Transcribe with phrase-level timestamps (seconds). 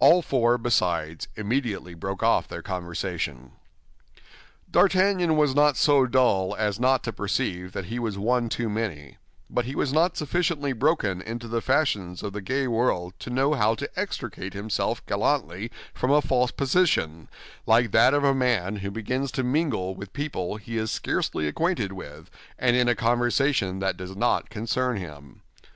[0.00, 3.52] All four, besides, immediately broke off their conversation.
[4.68, 9.18] D'Artagnan was not so dull as not to perceive that he was one too many;
[9.48, 13.54] but he was not sufficiently broken into the fashions of the gay world to know
[13.54, 17.28] how to extricate himself gallantly from a false position,
[17.64, 21.92] like that of a man who begins to mingle with people he is scarcely acquainted
[21.92, 25.42] with and in a conversation that does not concern him.